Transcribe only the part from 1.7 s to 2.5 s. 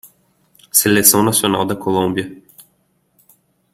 Colômbia.